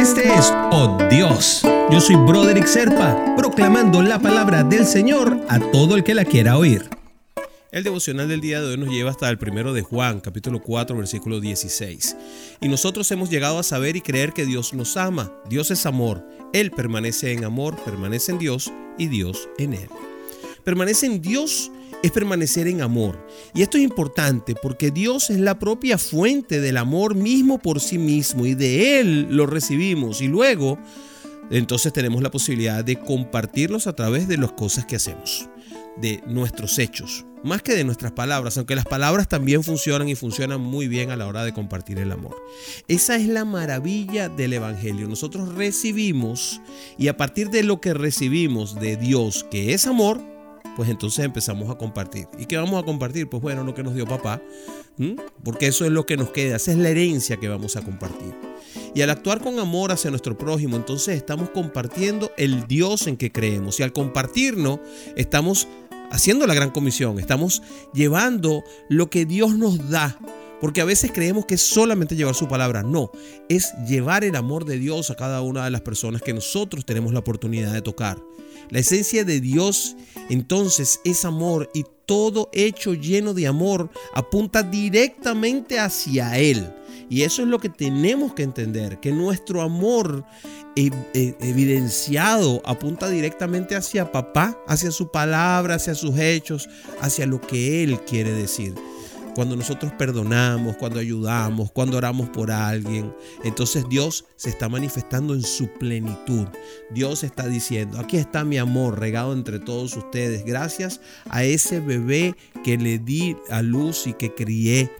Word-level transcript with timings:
Este 0.00 0.32
es 0.32 0.50
Oh 0.72 0.96
Dios. 1.10 1.60
Yo 1.92 2.00
soy 2.00 2.16
Broderick 2.16 2.64
Serpa, 2.64 3.34
proclamando 3.36 4.00
la 4.00 4.18
palabra 4.18 4.64
del 4.64 4.86
Señor 4.86 5.38
a 5.46 5.60
todo 5.60 5.94
el 5.94 6.04
que 6.04 6.14
la 6.14 6.24
quiera 6.24 6.56
oír. 6.56 6.88
El 7.70 7.84
devocional 7.84 8.26
del 8.26 8.40
día 8.40 8.62
de 8.62 8.68
hoy 8.68 8.78
nos 8.78 8.88
lleva 8.88 9.10
hasta 9.10 9.28
el 9.28 9.36
primero 9.36 9.74
de 9.74 9.82
Juan, 9.82 10.20
capítulo 10.20 10.62
4, 10.62 10.96
versículo 10.96 11.38
16. 11.38 12.16
Y 12.62 12.68
nosotros 12.68 13.10
hemos 13.10 13.28
llegado 13.28 13.58
a 13.58 13.62
saber 13.62 13.94
y 13.94 14.00
creer 14.00 14.32
que 14.32 14.46
Dios 14.46 14.72
nos 14.72 14.96
ama. 14.96 15.34
Dios 15.50 15.70
es 15.70 15.84
amor. 15.84 16.26
Él 16.54 16.70
permanece 16.70 17.34
en 17.34 17.44
amor, 17.44 17.76
permanece 17.84 18.32
en 18.32 18.38
Dios 18.38 18.72
y 18.96 19.08
Dios 19.08 19.50
en 19.58 19.74
Él. 19.74 19.90
Permanece 20.64 21.06
en 21.06 21.20
Dios 21.20 21.70
es 22.02 22.10
permanecer 22.10 22.66
en 22.66 22.82
amor. 22.82 23.26
Y 23.54 23.62
esto 23.62 23.76
es 23.78 23.84
importante 23.84 24.54
porque 24.54 24.90
Dios 24.90 25.30
es 25.30 25.38
la 25.38 25.58
propia 25.58 25.98
fuente 25.98 26.60
del 26.60 26.76
amor 26.76 27.14
mismo 27.14 27.58
por 27.58 27.80
sí 27.80 27.98
mismo 27.98 28.46
y 28.46 28.54
de 28.54 29.00
Él 29.00 29.26
lo 29.30 29.46
recibimos 29.46 30.20
y 30.20 30.28
luego 30.28 30.78
entonces 31.50 31.92
tenemos 31.92 32.22
la 32.22 32.30
posibilidad 32.30 32.84
de 32.84 32.96
compartirlos 32.96 33.86
a 33.86 33.94
través 33.94 34.28
de 34.28 34.38
las 34.38 34.52
cosas 34.52 34.86
que 34.86 34.96
hacemos, 34.96 35.48
de 36.00 36.22
nuestros 36.28 36.78
hechos, 36.78 37.26
más 37.42 37.60
que 37.60 37.74
de 37.74 37.82
nuestras 37.82 38.12
palabras, 38.12 38.56
aunque 38.56 38.76
las 38.76 38.84
palabras 38.84 39.26
también 39.26 39.64
funcionan 39.64 40.08
y 40.08 40.14
funcionan 40.14 40.60
muy 40.60 40.86
bien 40.86 41.10
a 41.10 41.16
la 41.16 41.26
hora 41.26 41.44
de 41.44 41.52
compartir 41.52 41.98
el 41.98 42.12
amor. 42.12 42.36
Esa 42.86 43.16
es 43.16 43.26
la 43.26 43.44
maravilla 43.44 44.28
del 44.28 44.52
Evangelio. 44.52 45.08
Nosotros 45.08 45.52
recibimos 45.56 46.60
y 46.96 47.08
a 47.08 47.16
partir 47.16 47.50
de 47.50 47.64
lo 47.64 47.80
que 47.80 47.94
recibimos 47.94 48.78
de 48.78 48.96
Dios, 48.96 49.44
que 49.50 49.74
es 49.74 49.88
amor, 49.88 50.20
pues 50.80 50.88
entonces 50.88 51.26
empezamos 51.26 51.68
a 51.68 51.74
compartir. 51.74 52.26
¿Y 52.38 52.46
qué 52.46 52.56
vamos 52.56 52.82
a 52.82 52.86
compartir? 52.86 53.28
Pues 53.28 53.42
bueno, 53.42 53.64
lo 53.64 53.74
que 53.74 53.82
nos 53.82 53.94
dio 53.94 54.06
papá, 54.06 54.40
porque 55.44 55.66
eso 55.66 55.84
es 55.84 55.90
lo 55.90 56.06
que 56.06 56.16
nos 56.16 56.30
queda, 56.30 56.56
esa 56.56 56.70
es 56.70 56.78
la 56.78 56.88
herencia 56.88 57.36
que 57.36 57.50
vamos 57.50 57.76
a 57.76 57.82
compartir. 57.82 58.34
Y 58.94 59.02
al 59.02 59.10
actuar 59.10 59.42
con 59.42 59.58
amor 59.58 59.92
hacia 59.92 60.08
nuestro 60.08 60.38
prójimo, 60.38 60.76
entonces 60.76 61.18
estamos 61.18 61.50
compartiendo 61.50 62.32
el 62.38 62.66
Dios 62.66 63.08
en 63.08 63.18
que 63.18 63.30
creemos. 63.30 63.78
Y 63.78 63.82
al 63.82 63.92
compartirnos, 63.92 64.80
estamos 65.16 65.68
haciendo 66.10 66.46
la 66.46 66.54
gran 66.54 66.70
comisión, 66.70 67.18
estamos 67.18 67.62
llevando 67.92 68.64
lo 68.88 69.10
que 69.10 69.26
Dios 69.26 69.58
nos 69.58 69.90
da. 69.90 70.18
Porque 70.60 70.80
a 70.80 70.84
veces 70.84 71.10
creemos 71.12 71.46
que 71.46 71.54
es 71.54 71.62
solamente 71.62 72.16
llevar 72.16 72.34
su 72.34 72.48
palabra. 72.48 72.82
No, 72.82 73.10
es 73.48 73.72
llevar 73.86 74.24
el 74.24 74.36
amor 74.36 74.64
de 74.64 74.78
Dios 74.78 75.10
a 75.10 75.16
cada 75.16 75.40
una 75.40 75.64
de 75.64 75.70
las 75.70 75.80
personas 75.80 76.22
que 76.22 76.34
nosotros 76.34 76.84
tenemos 76.84 77.12
la 77.12 77.20
oportunidad 77.20 77.72
de 77.72 77.82
tocar. 77.82 78.18
La 78.68 78.80
esencia 78.80 79.24
de 79.24 79.40
Dios 79.40 79.96
entonces 80.28 81.00
es 81.04 81.24
amor 81.24 81.70
y 81.74 81.84
todo 82.06 82.50
hecho 82.52 82.94
lleno 82.94 83.34
de 83.34 83.46
amor 83.46 83.90
apunta 84.14 84.62
directamente 84.62 85.78
hacia 85.78 86.38
Él. 86.38 86.70
Y 87.08 87.22
eso 87.22 87.42
es 87.42 87.48
lo 87.48 87.58
que 87.58 87.68
tenemos 87.68 88.34
que 88.34 88.44
entender, 88.44 89.00
que 89.00 89.10
nuestro 89.10 89.62
amor 89.62 90.24
e, 90.76 90.90
e, 91.14 91.34
evidenciado 91.40 92.62
apunta 92.64 93.08
directamente 93.08 93.74
hacia 93.74 94.12
papá, 94.12 94.56
hacia 94.68 94.92
su 94.92 95.10
palabra, 95.10 95.74
hacia 95.74 95.96
sus 95.96 96.16
hechos, 96.18 96.68
hacia 97.00 97.26
lo 97.26 97.40
que 97.40 97.82
Él 97.82 98.00
quiere 98.04 98.32
decir 98.32 98.74
cuando 99.34 99.56
nosotros 99.56 99.92
perdonamos, 99.92 100.76
cuando 100.76 101.00
ayudamos, 101.00 101.70
cuando 101.72 101.96
oramos 101.96 102.28
por 102.30 102.50
alguien, 102.50 103.14
entonces 103.44 103.84
Dios 103.88 104.24
se 104.36 104.50
está 104.50 104.68
manifestando 104.68 105.34
en 105.34 105.42
su 105.42 105.68
plenitud. 105.78 106.46
Dios 106.90 107.24
está 107.24 107.46
diciendo, 107.46 107.98
aquí 107.98 108.16
está 108.16 108.44
mi 108.44 108.58
amor 108.58 108.98
regado 108.98 109.32
entre 109.32 109.58
todos 109.58 109.96
ustedes, 109.96 110.44
gracias 110.44 111.00
a 111.28 111.44
ese 111.44 111.80
bebé 111.80 112.34
que 112.64 112.76
le 112.76 112.98
di 112.98 113.36
a 113.50 113.62
luz 113.62 114.06
y 114.06 114.14
que 114.14 114.34
crié 114.34 114.90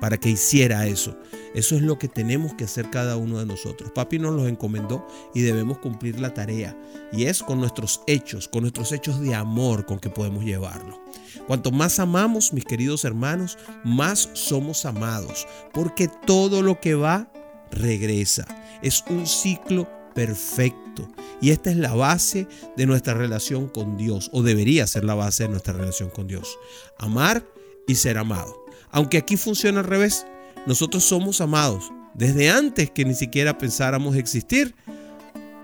para 0.00 0.16
que 0.16 0.30
hiciera 0.30 0.86
eso. 0.86 1.16
Eso 1.56 1.74
es 1.74 1.80
lo 1.80 1.98
que 1.98 2.06
tenemos 2.06 2.52
que 2.52 2.64
hacer 2.64 2.90
cada 2.90 3.16
uno 3.16 3.38
de 3.38 3.46
nosotros. 3.46 3.90
Papi 3.90 4.18
nos 4.18 4.34
los 4.34 4.46
encomendó 4.46 5.06
y 5.34 5.40
debemos 5.40 5.78
cumplir 5.78 6.20
la 6.20 6.34
tarea. 6.34 6.76
Y 7.14 7.24
es 7.24 7.42
con 7.42 7.60
nuestros 7.60 8.02
hechos, 8.06 8.46
con 8.46 8.60
nuestros 8.60 8.92
hechos 8.92 9.22
de 9.22 9.34
amor 9.34 9.86
con 9.86 9.98
que 9.98 10.10
podemos 10.10 10.44
llevarlo. 10.44 11.00
Cuanto 11.46 11.70
más 11.70 11.98
amamos, 11.98 12.52
mis 12.52 12.66
queridos 12.66 13.06
hermanos, 13.06 13.56
más 13.84 14.28
somos 14.34 14.84
amados, 14.84 15.48
porque 15.72 16.10
todo 16.26 16.60
lo 16.60 16.78
que 16.78 16.94
va, 16.94 17.32
regresa. 17.70 18.46
Es 18.82 19.02
un 19.08 19.26
ciclo 19.26 19.88
perfecto. 20.14 21.08
Y 21.40 21.52
esta 21.52 21.70
es 21.70 21.78
la 21.78 21.94
base 21.94 22.46
de 22.76 22.84
nuestra 22.84 23.14
relación 23.14 23.68
con 23.68 23.96
Dios, 23.96 24.28
o 24.34 24.42
debería 24.42 24.86
ser 24.86 25.04
la 25.04 25.14
base 25.14 25.44
de 25.44 25.48
nuestra 25.48 25.72
relación 25.72 26.10
con 26.10 26.26
Dios. 26.26 26.58
Amar 26.98 27.46
y 27.86 27.94
ser 27.94 28.18
amado. 28.18 28.54
Aunque 28.90 29.16
aquí 29.16 29.38
funciona 29.38 29.80
al 29.80 29.86
revés, 29.86 30.26
nosotros 30.66 31.04
somos 31.04 31.40
amados. 31.40 31.90
Desde 32.14 32.50
antes 32.50 32.90
que 32.90 33.04
ni 33.04 33.14
siquiera 33.14 33.58
pensáramos 33.58 34.16
existir, 34.16 34.74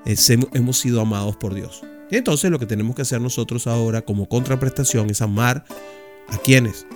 hemos 0.04 0.78
sido 0.78 1.00
amados 1.00 1.36
por 1.36 1.54
Dios. 1.54 1.82
Entonces 2.10 2.50
lo 2.50 2.58
que 2.58 2.66
tenemos 2.66 2.94
que 2.94 3.02
hacer 3.02 3.20
nosotros 3.20 3.66
ahora 3.66 4.02
como 4.02 4.28
contraprestación 4.28 5.08
es 5.08 5.22
amar 5.22 5.64
a 6.28 6.36
quienes, 6.38 6.86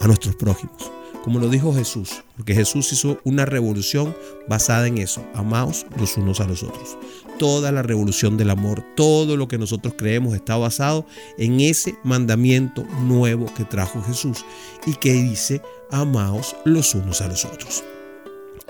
a 0.00 0.06
nuestros 0.06 0.36
prójimos. 0.36 0.90
Como 1.22 1.38
lo 1.38 1.48
dijo 1.48 1.72
Jesús, 1.72 2.24
porque 2.36 2.54
Jesús 2.54 2.92
hizo 2.92 3.20
una 3.22 3.44
revolución 3.44 4.16
basada 4.48 4.88
en 4.88 4.98
eso, 4.98 5.24
amaos 5.34 5.86
los 5.96 6.16
unos 6.16 6.40
a 6.40 6.46
los 6.46 6.64
otros. 6.64 6.98
Toda 7.38 7.70
la 7.70 7.82
revolución 7.82 8.36
del 8.36 8.50
amor, 8.50 8.84
todo 8.96 9.36
lo 9.36 9.46
que 9.46 9.56
nosotros 9.56 9.94
creemos 9.96 10.34
está 10.34 10.56
basado 10.56 11.06
en 11.38 11.60
ese 11.60 11.96
mandamiento 12.02 12.84
nuevo 13.06 13.46
que 13.54 13.64
trajo 13.64 14.02
Jesús 14.02 14.44
y 14.84 14.94
que 14.94 15.12
dice, 15.12 15.62
amaos 15.92 16.56
los 16.64 16.94
unos 16.94 17.20
a 17.20 17.28
los 17.28 17.44
otros. 17.44 17.84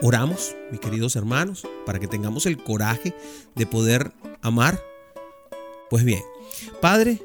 Oramos, 0.03 0.55
mis 0.71 0.81
queridos 0.81 1.17
hermanos, 1.17 1.67
para 1.87 2.01
que 2.01 2.09
tengamos 2.09 2.45
el 2.47 2.63
coraje 2.63 3.15
de 3.55 3.67
poder 3.67 4.13
amar. 4.43 4.83
Pues 5.89 6.05
bien, 6.05 6.23
Padre, 6.81 7.23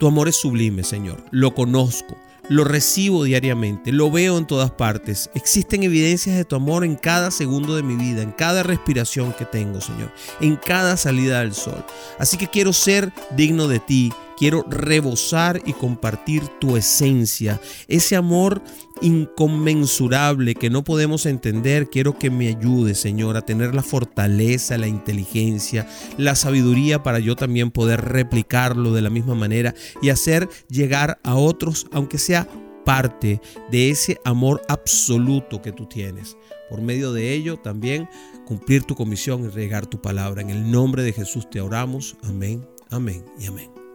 tu 0.00 0.06
amor 0.06 0.28
es 0.28 0.36
sublime, 0.36 0.84
Señor. 0.84 1.22
Lo 1.30 1.54
conozco, 1.54 2.16
lo 2.48 2.64
recibo 2.64 3.24
diariamente, 3.24 3.92
lo 3.92 4.10
veo 4.10 4.38
en 4.38 4.46
todas 4.46 4.70
partes. 4.70 5.30
Existen 5.34 5.82
evidencias 5.82 6.36
de 6.36 6.44
tu 6.44 6.56
amor 6.56 6.84
en 6.84 6.96
cada 6.96 7.30
segundo 7.30 7.76
de 7.76 7.82
mi 7.82 7.96
vida, 7.96 8.22
en 8.22 8.32
cada 8.32 8.62
respiración 8.62 9.32
que 9.32 9.44
tengo, 9.44 9.80
Señor, 9.80 10.12
en 10.40 10.56
cada 10.56 10.96
salida 10.96 11.40
del 11.40 11.54
sol. 11.54 11.84
Así 12.18 12.36
que 12.36 12.48
quiero 12.48 12.72
ser 12.72 13.12
digno 13.36 13.68
de 13.68 13.80
ti, 13.80 14.12
quiero 14.36 14.64
rebosar 14.68 15.60
y 15.64 15.72
compartir 15.72 16.46
tu 16.60 16.76
esencia, 16.76 17.60
ese 17.88 18.16
amor 18.16 18.62
inconmensurable 19.00 20.54
que 20.54 20.70
no 20.70 20.84
podemos 20.84 21.26
entender. 21.26 21.88
Quiero 21.90 22.18
que 22.18 22.30
me 22.30 22.48
ayude, 22.48 22.94
Señor, 22.94 23.36
a 23.36 23.42
tener 23.42 23.74
la 23.74 23.82
fortaleza, 23.82 24.78
la 24.78 24.88
inteligencia, 24.88 25.86
la 26.16 26.34
sabiduría 26.34 27.02
para 27.02 27.18
yo 27.18 27.36
también 27.36 27.70
poder 27.70 28.00
replicarlo 28.00 28.92
de 28.92 29.02
la 29.02 29.10
misma 29.10 29.34
manera 29.34 29.74
y 30.02 30.10
hacer 30.10 30.48
llegar 30.68 31.18
a 31.24 31.34
otros, 31.34 31.86
aunque 31.92 32.18
sea 32.18 32.48
parte 32.84 33.40
de 33.70 33.90
ese 33.90 34.20
amor 34.24 34.62
absoluto 34.68 35.60
que 35.60 35.72
tú 35.72 35.86
tienes. 35.86 36.36
Por 36.70 36.80
medio 36.80 37.12
de 37.12 37.32
ello 37.32 37.58
también 37.58 38.08
cumplir 38.46 38.84
tu 38.84 38.94
comisión 38.94 39.44
y 39.44 39.48
regar 39.48 39.86
tu 39.86 40.00
palabra. 40.00 40.42
En 40.42 40.50
el 40.50 40.70
nombre 40.70 41.02
de 41.02 41.12
Jesús 41.12 41.50
te 41.50 41.60
oramos. 41.60 42.16
Amén, 42.22 42.66
amén 42.90 43.24
y 43.38 43.46
amén. 43.46 43.85